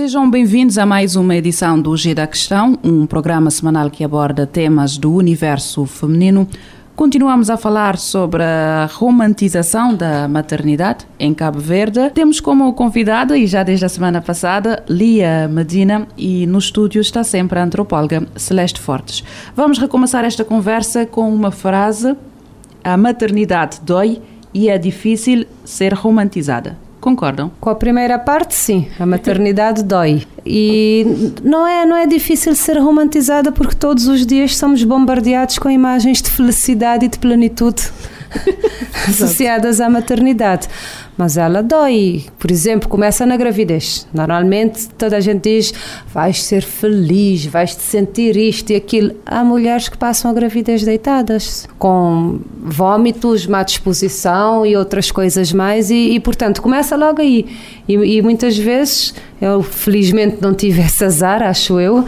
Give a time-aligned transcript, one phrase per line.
[0.00, 4.46] Sejam bem-vindos a mais uma edição do G da Questão, um programa semanal que aborda
[4.46, 6.46] temas do universo feminino.
[6.94, 12.10] Continuamos a falar sobre a romantização da maternidade em Cabo Verde.
[12.10, 17.24] Temos como convidada, e já desde a semana passada, Lia Medina, e no estúdio está
[17.24, 19.24] sempre a antropóloga Celeste Fortes.
[19.56, 22.16] Vamos recomeçar esta conversa com uma frase:
[22.84, 24.22] A maternidade dói
[24.54, 26.87] e é difícil ser romantizada.
[27.08, 27.50] Concordam?
[27.58, 28.86] Com a primeira parte, sim.
[29.00, 30.26] A maternidade dói.
[30.44, 35.70] E não é, não é difícil ser romantizada porque todos os dias somos bombardeados com
[35.70, 37.82] imagens de felicidade e de plenitude
[39.08, 40.68] associadas à maternidade
[41.18, 42.26] mas ela dói.
[42.38, 44.06] Por exemplo, começa na gravidez.
[44.14, 45.74] Normalmente toda a gente diz:
[46.14, 49.16] vais ser feliz, vais te sentir isto e aquilo.
[49.26, 55.90] Há mulheres que passam a gravidez deitadas, com vômitos, má disposição e outras coisas mais,
[55.90, 57.46] e, e portanto começa logo aí.
[57.88, 62.04] E, e, muitas vezes, eu felizmente não tive esse azar, acho eu,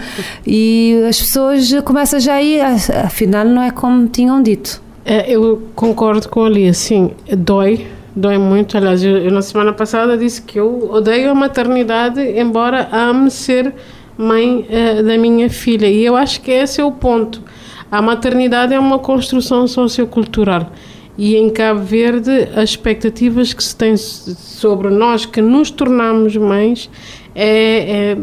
[0.47, 4.81] e as pessoas começam já aí, afinal não é como tinham dito.
[5.05, 7.87] É, eu concordo com ali, assim, dói
[8.21, 8.77] dói muito.
[8.77, 13.75] Aliás, eu, na semana passada disse que eu odeio a maternidade, embora ame ser
[14.17, 15.87] mãe uh, da minha filha.
[15.87, 17.43] E eu acho que esse é o ponto.
[17.91, 20.71] A maternidade é uma construção sociocultural.
[21.19, 26.89] E em Cabo Verde, as expectativas que se tem sobre nós que nos tornamos mães
[27.35, 28.17] é, é,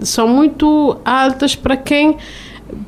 [0.00, 2.16] são muito altas para quem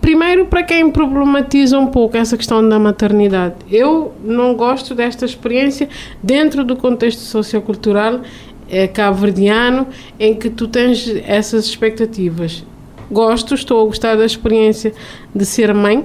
[0.00, 5.88] Primeiro, para quem problematiza um pouco essa questão da maternidade, eu não gosto desta experiência
[6.22, 8.21] dentro do contexto sociocultural
[8.69, 9.87] é, cabo-verdiano
[10.19, 12.65] em que tu tens essas expectativas.
[13.10, 14.93] Gosto, estou a gostar da experiência
[15.34, 16.05] de ser mãe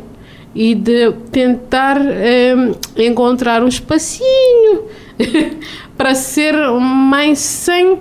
[0.56, 2.56] e de tentar é,
[2.96, 4.86] encontrar um espacinho
[5.98, 8.00] para ser mãe sem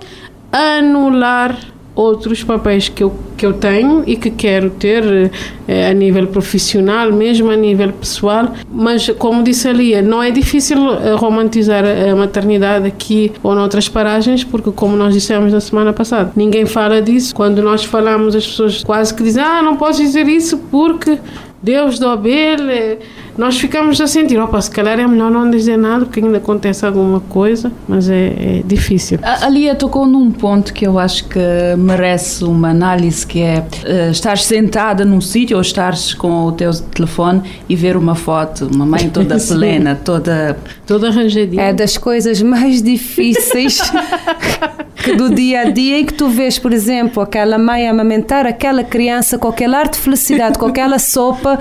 [0.53, 5.31] anular outros papéis que eu, que eu tenho e que quero ter
[5.69, 8.53] eh, a nível profissional, mesmo a nível pessoal.
[8.71, 14.43] Mas, como disse ali, não é difícil eh, romantizar a maternidade aqui ou noutras paragens,
[14.43, 17.35] porque, como nós dissemos na semana passada, ninguém fala disso.
[17.35, 21.19] Quando nós falamos, as pessoas quase que dizem: Ah, não posso dizer isso porque
[21.65, 22.69] Deus do Abel.
[22.69, 22.99] Eh,
[23.39, 26.87] nós ficamos a sentir, opa, se calhar é melhor não dizer nada porque ainda acontece
[26.87, 29.19] alguma coisa, mas é, é difícil.
[29.23, 31.41] A Lia tocou num ponto que eu acho que
[31.77, 36.73] merece uma análise, que é uh, estar sentada num sítio ou estares com o teu
[36.73, 40.57] telefone e ver uma foto, uma mãe toda plena, toda...
[40.87, 41.63] Toda arranjadinha.
[41.63, 43.81] É das coisas mais difíceis
[45.03, 48.85] que do dia a dia e que tu vês, por exemplo, aquela mãe amamentar aquela
[48.85, 51.54] criança com aquele ar de felicidade, com aquela sopa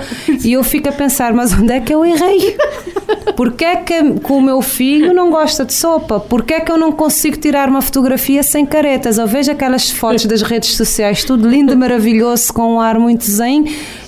[0.44, 2.56] e eu fico a pensar, mas onde é que eu errei?
[3.36, 6.20] Porquê é que, que o meu filho não gosta de sopa?
[6.20, 9.18] Porquê é que eu não consigo tirar uma fotografia sem caretas?
[9.18, 13.64] Eu vejo aquelas fotos das redes sociais, tudo lindo, maravilhoso, com um ar muito zen,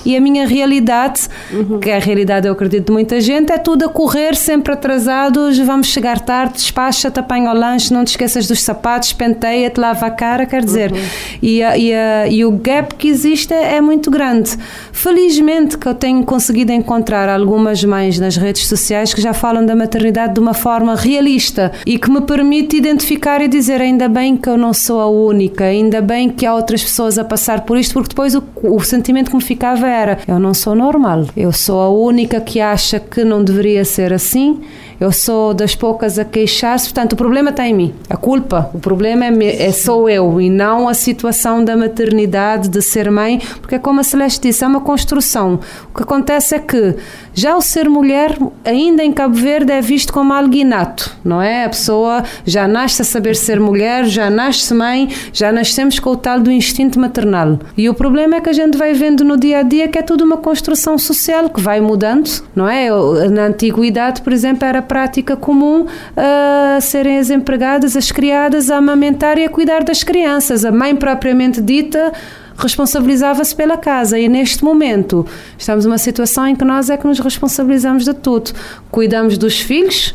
[0.06, 1.22] e a minha realidade,
[1.53, 1.81] uhum.
[1.81, 5.59] que é a realidade eu acredito de muita gente, é tudo a correr, sempre atrasados,
[5.59, 10.11] vamos chegar tarde, despacha-te, apanha o lanche, não te esqueças dos sapatos, penteia-te, lava a
[10.11, 10.99] cara, quer dizer, uhum.
[11.43, 14.56] e, a, e, a, e o gap que existe é, é muito grande.
[14.93, 19.75] Felizmente que eu tenho conseguido encontrar algumas mães nas redes sociais que já falam da
[19.75, 24.49] maternidade de uma forma realista e que me permite identificar e dizer ainda bem que
[24.49, 27.93] eu não sou a única, ainda bem que há outras pessoas a passar por isto,
[27.93, 29.87] porque depois o, o sentimento que me ficava
[30.28, 34.62] eu não sou normal, eu sou a única que acha que não deveria ser assim
[35.00, 37.94] eu sou das poucas a queixar-se, portanto, o problema está em mim.
[38.08, 42.80] A culpa, o problema é, é sou eu e não a situação da maternidade, de
[42.80, 45.60] ser mãe, porque é como a Celeste disse, é uma construção.
[45.93, 46.96] O que acontece é que
[47.34, 51.64] já o ser mulher, ainda em Cabo Verde, é visto como algo inato, não é?
[51.64, 56.16] A pessoa já nasce a saber ser mulher, já nasce mãe, já nascemos com o
[56.16, 57.58] tal do instinto maternal.
[57.76, 60.02] E o problema é que a gente vai vendo no dia a dia que é
[60.02, 62.88] tudo uma construção social que vai mudando, não é?
[63.28, 69.38] Na antiguidade, por exemplo, era prática comum uh, serem as empregadas, as criadas a amamentar
[69.38, 70.65] e a cuidar das crianças.
[70.65, 72.12] A mãe propriamente dita
[72.56, 75.27] responsabilizava-se pela casa e neste momento
[75.59, 78.53] estamos numa situação em que nós é que nos responsabilizamos de tudo.
[78.91, 80.15] Cuidamos dos filhos,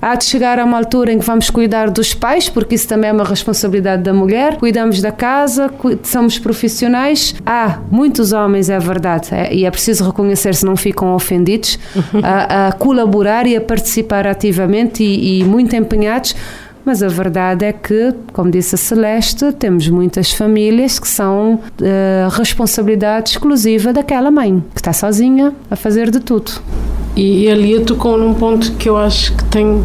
[0.00, 3.10] Há de chegar a uma altura em que vamos cuidar dos pais, porque isso também
[3.10, 4.56] é uma responsabilidade da mulher.
[4.56, 5.70] Cuidamos da casa,
[6.04, 7.34] somos profissionais.
[7.44, 11.78] Há muitos homens, é verdade, é, e é preciso reconhecer se não ficam ofendidos,
[12.22, 16.34] a, a, colaborar e a participar ativamente e, e muito empenhados
[16.84, 22.28] mas a verdade é que, como disse a Celeste, temos muitas famílias que são uh,
[22.30, 26.50] responsabilidade exclusiva daquela mãe, que está sozinha a fazer de tudo.
[27.16, 29.82] E, e ali tocou num ponto que eu acho que tem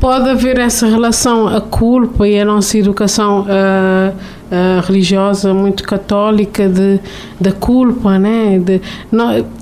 [0.00, 6.68] pode haver essa relação, a culpa e a nossa educação uh, uh, religiosa muito católica
[6.68, 7.00] de,
[7.40, 8.58] da culpa, né?
[8.58, 8.80] De,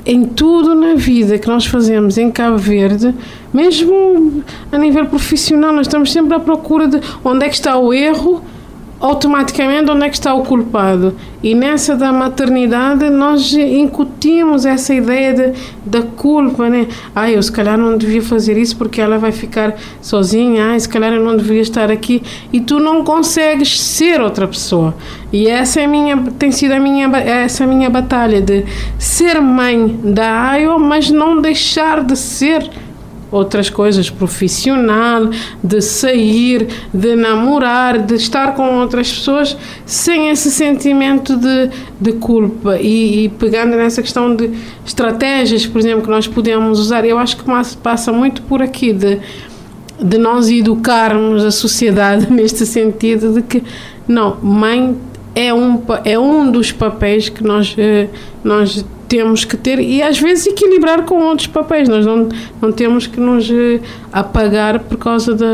[0.04, 3.14] em tudo na vida que nós fazemos em Cabo Verde,
[3.52, 4.42] mesmo
[4.72, 8.42] a nível profissional, nós estamos sempre à procura de onde é que está o erro
[9.04, 11.14] automaticamente onde é que está o culpado.
[11.42, 15.52] E nessa da maternidade nós incutimos essa ideia de,
[15.84, 16.88] da culpa, né?
[17.14, 20.88] Ah, eu se calhar não devia fazer isso porque ela vai ficar sozinha, ah, se
[20.88, 24.94] calhar eu não devia estar aqui e tu não consegues ser outra pessoa.
[25.30, 28.64] E essa é minha, tem sido a minha, essa é minha batalha de
[28.98, 32.70] ser mãe da Ayo, mas não deixar de ser
[33.34, 35.28] outras coisas, profissional,
[35.62, 41.70] de sair, de namorar, de estar com outras pessoas sem esse sentimento de,
[42.00, 42.78] de culpa.
[42.78, 44.50] E, e pegando nessa questão de
[44.86, 47.44] estratégias, por exemplo, que nós podemos usar, eu acho que
[47.82, 49.20] passa muito por aqui de
[49.96, 53.62] de nós educarmos a sociedade neste sentido de que
[54.08, 54.96] não, mãe
[55.34, 58.08] é um, é um dos papéis que nós, eh,
[58.42, 61.88] nós temos que ter e às vezes equilibrar com outros papéis.
[61.88, 62.28] Nós não,
[62.60, 63.80] não temos que nos eh,
[64.12, 65.46] apagar por causa da,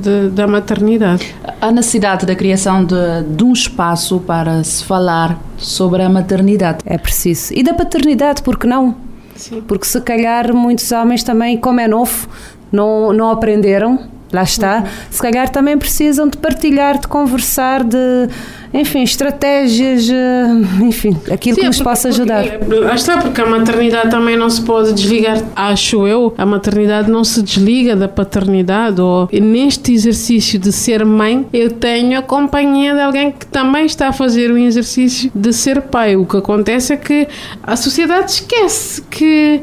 [0.00, 1.34] de, da maternidade.
[1.60, 2.94] A necessidade da criação de,
[3.30, 6.84] de um espaço para se falar sobre a maternidade.
[6.86, 7.52] É preciso.
[7.52, 8.94] E da paternidade, porque não?
[9.34, 9.60] Sim.
[9.66, 12.28] Porque se calhar muitos homens também, como é novo,
[12.70, 13.98] não, não aprenderam,
[14.34, 14.86] lá está, uhum.
[15.10, 18.28] se calhar também precisam de partilhar, de conversar, de
[18.74, 22.44] enfim, estratégias, eh, enfim, aquilo Sim, que nos porque, possa ajudar.
[22.58, 27.22] Porque, está, porque a maternidade também não se pode desligar, acho eu, a maternidade não
[27.22, 33.00] se desliga da paternidade, ou neste exercício de ser mãe, eu tenho a companhia de
[33.00, 36.16] alguém que também está a fazer o exercício de ser pai.
[36.16, 37.28] O que acontece é que
[37.62, 39.62] a sociedade esquece que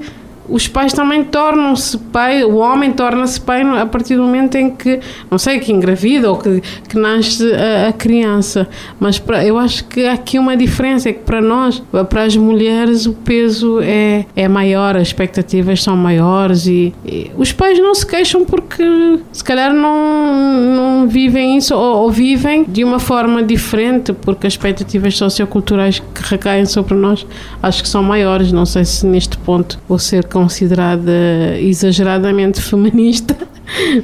[0.51, 4.99] os pais também tornam-se pai, o homem torna-se pai a partir do momento em que,
[5.29, 8.67] não sei, que engravida ou que, que nasce a, a criança.
[8.99, 12.35] Mas pra, eu acho que há aqui uma diferença, é que para nós, para as
[12.35, 17.95] mulheres, o peso é, é maior, as expectativas são maiores e, e os pais não
[17.95, 18.83] se queixam porque
[19.31, 24.53] se calhar não, não vivem isso ou, ou vivem de uma forma diferente porque as
[24.53, 27.25] expectativas socioculturais que recaem sobre nós
[27.61, 28.51] acho que são maiores.
[28.51, 31.11] Não sei se neste ponto vou ser considerada
[31.59, 33.37] exageradamente feminista,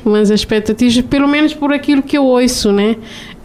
[0.05, 2.95] mas as expectativas, pelo menos por aquilo que eu ouço, né?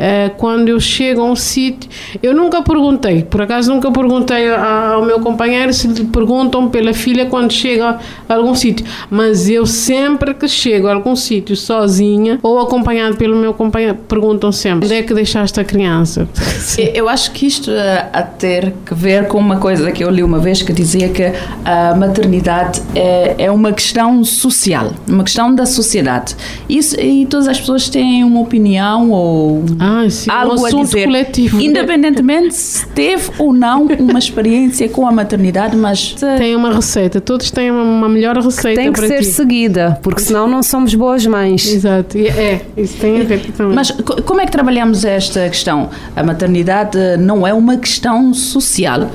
[0.03, 1.89] Uh, quando eu chego a um sítio,
[2.21, 7.27] eu nunca perguntei, por acaso nunca perguntei ao meu companheiro se lhe perguntam pela filha
[7.27, 12.59] quando chega a algum sítio, mas eu sempre que chego a algum sítio sozinha ou
[12.59, 16.29] acompanhado pelo meu companheiro, perguntam sempre: onde é que deixaste a criança?
[16.93, 20.25] eu acho que isto uh, a ter que ver com uma coisa que eu li
[20.25, 21.33] uma vez que dizia que
[21.65, 26.35] a maternidade é, é uma questão social, uma questão da sociedade.
[26.69, 29.63] Isso, e todas as pessoas têm uma opinião ou.
[29.79, 31.05] Ah, ah, sim, algo um a dizer.
[31.05, 31.61] Coletivo.
[31.61, 36.15] Independentemente se teve ou não uma experiência com a maternidade, mas.
[36.39, 38.69] Tem uma receita, todos têm uma melhor receita.
[38.69, 39.27] Que tem que ser ti.
[39.27, 41.67] seguida, porque senão não somos boas mães.
[41.67, 43.75] Exato, é, isso tem a ver também.
[43.75, 45.91] Mas como é que trabalhamos esta questão?
[46.17, 49.11] A maternidade não é uma questão social,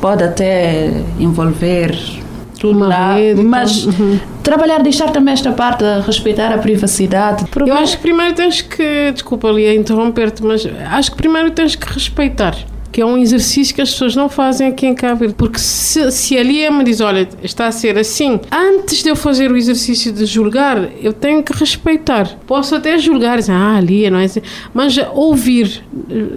[0.00, 1.96] pode até envolver
[2.58, 4.18] tudo lá, mas uhum.
[4.42, 7.44] trabalhar, deixar também esta parte, respeitar a privacidade.
[7.66, 11.76] Eu acho que primeiro tens que, desculpa ali a interromper-te, mas acho que primeiro tens
[11.76, 12.56] que respeitar
[12.90, 15.34] que é um exercício que as pessoas não fazem aqui em Cabo Verde.
[15.34, 19.50] Porque se, se ali me diz, olha, está a ser assim, antes de eu fazer
[19.50, 22.38] o exercício de julgar, eu tenho que respeitar.
[22.46, 25.84] Posso até julgar, dizer, ah, ali não é assim, mas ouvir.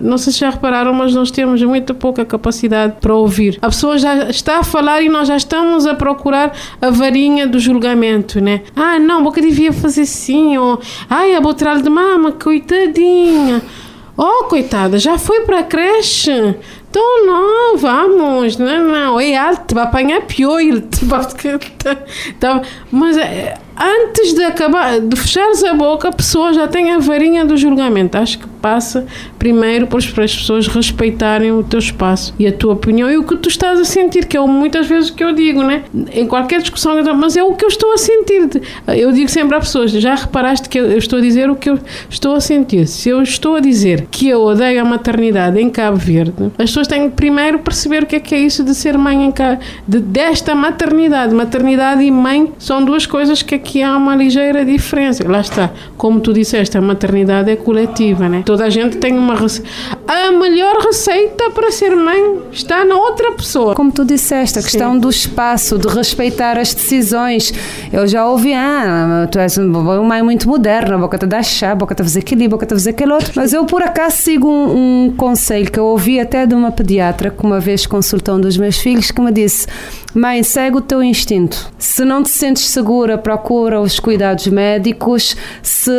[0.01, 3.57] Não sei se já repararam, mas nós temos muito pouca capacidade para ouvir.
[3.61, 7.59] A pessoa já está a falar e nós já estamos a procurar a varinha do
[7.59, 8.61] julgamento, né?
[8.75, 10.79] Ah, não, boca devia fazer assim, ou
[11.09, 13.61] ai, a botralha de mama, coitadinha.
[14.21, 16.53] Oh, coitada, já foi para creche?
[16.89, 21.23] Então, não, vamos, não, não, é alto, vai apanhar pior, te vai-
[22.39, 26.97] tá- mas é, antes de acabar, de fechares a boca, a pessoa já tem a
[26.97, 28.17] varinha do julgamento.
[28.17, 29.05] Acho que passa
[29.37, 30.05] primeiro para as
[30.35, 33.85] pessoas respeitarem o teu espaço e a tua opinião e o que tu estás a
[33.85, 35.83] sentir, que é muitas vezes o que eu digo, né?
[36.11, 38.49] Em qualquer discussão, mas é o que eu estou a sentir.
[38.87, 41.69] Eu digo sempre às pessoas, já reparaste que eu eu estou a dizer o que
[41.69, 41.77] eu
[42.09, 42.87] estou a sentir.
[42.87, 46.87] Se eu estou a dizer que eu odeio a maternidade em Cabo Verde, as pessoas
[46.87, 49.61] têm que primeiro perceber o que é que é isso de ser mãe em Cabo,
[49.87, 51.33] de, desta maternidade.
[51.33, 55.29] Maternidade e mãe são duas coisas que aqui há uma ligeira diferença.
[55.29, 58.43] Lá está, como tu disseste, a maternidade é coletiva, né?
[58.45, 59.35] Toda a gente tem uma.
[60.09, 63.75] A melhor receita para ser mãe está na outra pessoa.
[63.75, 67.53] Como tu disseste, a questão do espaço, de respeitar as decisões.
[67.93, 71.93] Eu já ouvi, ah, tu és uma mãe muito moderna, boca te dá chá, boca
[71.93, 73.33] te fazer aquilo, boca te fazer aquele outro.
[73.35, 77.29] Mas eu, por acaso, sigo um, um conselho que eu ouvi até de uma pediatra
[77.29, 79.67] que uma vez consultou um dos meus filhos que me disse:
[80.15, 81.71] Mãe, segue o teu instinto.
[81.77, 85.37] Se não te sentes segura, procura os cuidados médicos.
[85.61, 85.91] Se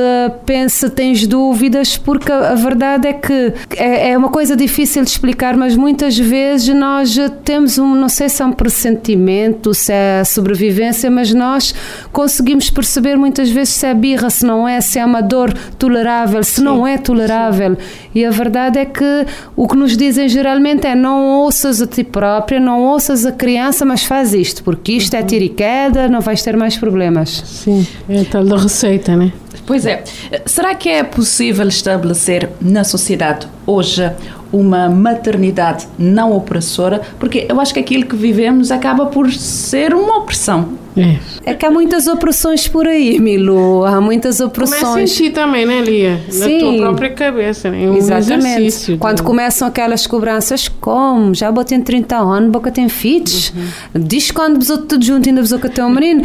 [0.45, 5.11] pensa, tens dúvidas, porque a, a verdade é que é, é uma coisa difícil de
[5.11, 10.25] explicar, mas muitas vezes nós temos um, não sei se é um pressentimento, se é
[10.25, 11.75] sobrevivência, mas nós
[12.11, 16.42] conseguimos perceber muitas vezes se é birra, se não é, se é uma dor tolerável,
[16.42, 17.76] se não é tolerável.
[18.14, 22.02] E a verdade é que o que nos dizem geralmente é não ouças a ti
[22.02, 26.21] própria, não ouças a criança, mas faz isto, porque isto é tiro e queda, não
[26.21, 27.42] vais ter mais problemas.
[27.45, 29.30] Sim, é tal da receita, né?
[29.70, 30.02] Pois é.
[30.46, 34.10] Será que é possível estabelecer na sociedade hoje
[34.52, 37.02] uma maternidade não opressora?
[37.20, 40.76] Porque eu acho que aquilo que vivemos acaba por ser uma opressão.
[40.97, 41.16] É.
[41.44, 45.14] É que há muitas opressões por aí, Milu, há muitas Começa em opressões.
[45.14, 46.20] ti também, né, Lia?
[46.35, 46.59] Na Sim.
[46.59, 47.85] tua própria cabeça, né?
[47.85, 48.97] É um Exatamente.
[48.99, 51.35] Quando de- começam aquelas cobranças, como?
[51.35, 53.52] Já botei 30 anos, boca tem filhos.
[53.94, 56.23] Diz quando besou tudo junto, ainda besou que tem um menino.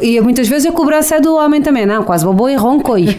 [0.00, 1.86] E muitas vezes a cobrança é do homem também.
[1.86, 3.06] Não, quase bobou e roncoi.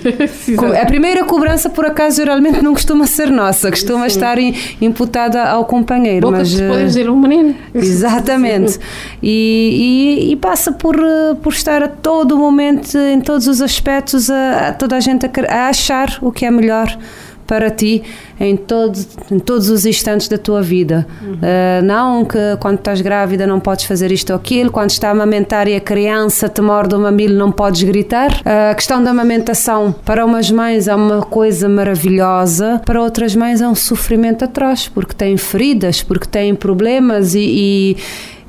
[0.81, 5.65] a primeira cobrança, por acaso, geralmente não costuma ser nossa, costuma estar in- imputada ao
[5.65, 6.27] companheiro.
[6.27, 7.55] Boca mas, se pode eh, dizer um menino.
[7.74, 8.79] Exatamente.
[9.24, 14.29] E, e- e passa por, eh, por estar a todo momento, em todos os aspectos,
[14.29, 16.97] a, a toda a gente a, a achar o que é melhor
[17.47, 18.03] para ti
[18.39, 19.00] em, todo,
[19.31, 21.07] em todos os instantes da tua vida.
[21.41, 25.12] Eh, não que quando estás grávida não podes fazer isto ou aquilo, quando está a
[25.12, 28.41] amamentar e a criança te morde o mamilo não podes gritar.
[28.45, 33.62] Eh, a questão da amamentação para umas mães é uma coisa maravilhosa, para outras mães
[33.62, 37.97] é um sofrimento atroz, porque têm feridas, porque têm problemas e, e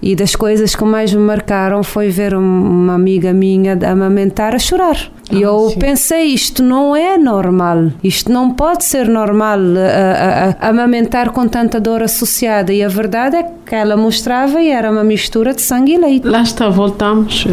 [0.01, 4.59] e das coisas que mais me marcaram foi ver um- uma amiga minha amamentar a
[4.59, 4.97] chorar.
[5.31, 5.79] E eu sim.
[5.79, 11.47] pensei, isto não é normal, isto não pode ser normal a, a- a amamentar com
[11.47, 12.73] tanta dor associada.
[12.73, 16.27] E a verdade é que ela mostrava e era uma mistura de sangue e leite.
[16.27, 17.45] Lá está, voltamos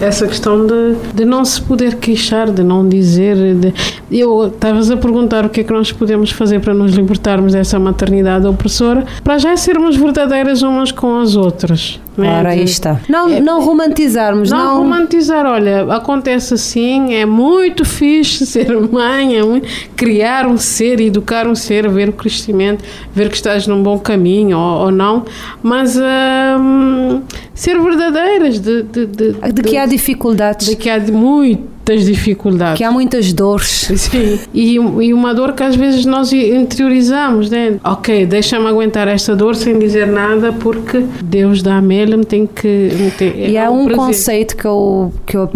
[0.00, 3.54] a essa questão de, de não se poder queixar, de não dizer.
[3.54, 3.72] De...
[4.10, 7.78] Eu estavas a perguntar o que é que nós podemos fazer para nos libertarmos dessa
[7.78, 11.98] maternidade opressora, para já sermos verdadeiras umas com as outras.
[12.18, 13.00] Ora, aí está.
[13.08, 14.78] Não, É- não romantizarmos, Não, não.
[14.82, 19.66] romantizar, olha, acontece assim, é muito fixe ser mãe, é muito,
[19.96, 24.58] criar um ser, educar um ser, ver o crescimento, ver que estás num bom caminho
[24.58, 25.24] ou, ou não,
[25.62, 27.22] mas hum,
[27.54, 32.78] ser verdadeiras, de, de, de, de que há dificuldades, de que há de muitas dificuldades.
[32.78, 33.90] que há muitas dores.
[33.96, 34.38] Sim.
[34.54, 37.74] E, e uma dor que às vezes nós interiorizamos, né?
[37.84, 42.68] Ok, deixa-me aguentar esta dor sem dizer nada porque Deus dá-me ele, me tem que.
[42.68, 45.50] Me tem, E é há um conceito que eu, que eu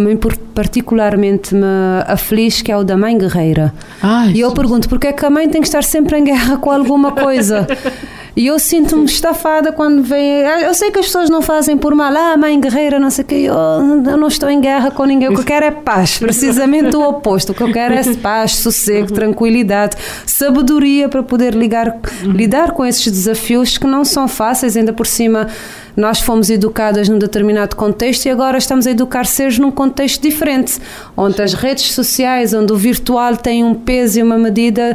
[0.55, 1.65] particularmente me
[2.07, 3.73] aflige, que é o da mãe guerreira.
[4.03, 6.57] Ai, E eu pergunto, porque é que a mãe tem que estar sempre em guerra
[6.57, 7.67] com alguma coisa?
[8.37, 10.41] E eu sinto-me estafada quando vem.
[10.63, 13.27] Eu sei que as pessoas não fazem por mal, ah, mãe guerreira, não sei o
[13.27, 13.35] quê.
[13.35, 15.31] Eu, eu não estou em guerra com ninguém.
[15.31, 17.53] O que eu quero é paz, precisamente o oposto.
[17.53, 23.11] O que eu quero é paz, sossego, tranquilidade, sabedoria para poder ligar, lidar com esses
[23.11, 25.49] desafios que não são fáceis, ainda por cima.
[25.97, 30.79] Nós fomos educadas num determinado contexto e agora estamos a educar seres num contexto diferente,
[31.17, 34.95] onde as redes sociais, onde o virtual tem um peso e uma medida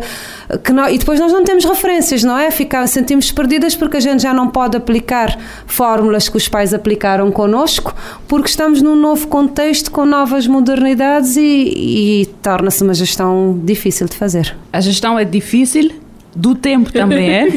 [0.59, 2.49] que e depois nós não temos referências, não é?
[2.51, 7.31] Ficar, sentimos perdidas porque a gente já não pode aplicar fórmulas que os pais aplicaram
[7.31, 7.93] connosco,
[8.27, 14.15] porque estamos num novo contexto com novas modernidades e, e torna-se uma gestão difícil de
[14.15, 14.55] fazer.
[14.71, 15.91] A gestão é difícil
[16.35, 17.47] do tempo também, é?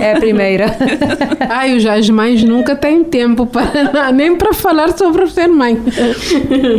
[0.00, 0.76] É a primeira.
[1.48, 5.78] Ai, os as mães nunca têm tempo para nem para falar sobre ser mãe.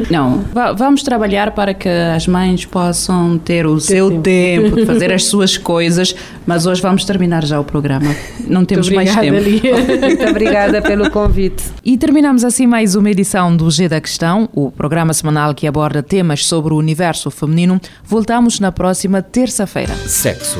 [0.09, 5.11] Não, va- vamos trabalhar para que as mães possam ter o seu tempo de fazer
[5.11, 8.15] as suas coisas, mas hoje vamos terminar já o programa.
[8.47, 9.37] Não temos mais tempo.
[9.39, 9.73] Lia.
[10.01, 11.63] Muito obrigada pelo convite.
[11.83, 16.01] E terminamos assim mais uma edição do G da Questão, o programa semanal que aborda
[16.01, 17.79] temas sobre o universo feminino.
[18.03, 19.93] Voltamos na próxima terça-feira.
[20.07, 20.59] Sexo,